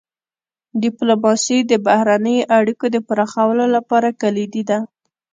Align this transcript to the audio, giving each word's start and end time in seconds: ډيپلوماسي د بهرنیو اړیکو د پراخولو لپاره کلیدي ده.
ډيپلوماسي 0.83 1.57
د 1.71 1.73
بهرنیو 1.85 2.47
اړیکو 2.57 2.85
د 2.91 2.97
پراخولو 3.07 3.65
لپاره 3.75 4.09
کلیدي 4.21 4.63
ده. 4.69 4.79